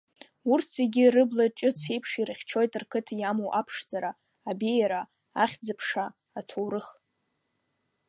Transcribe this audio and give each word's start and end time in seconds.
Урҭ 0.51 0.65
зегьы 0.77 1.05
рыбла 1.15 1.45
ҷыц 1.57 1.79
еиԥш 1.91 2.11
ирыхьчоит 2.19 2.73
рқыҭа 2.81 3.13
иамоу 3.17 3.51
аԥшӡара, 3.59 4.11
абеиара, 4.49 5.01
ахьӡ-аԥша, 5.43 6.05
аҭоурых. 6.39 6.87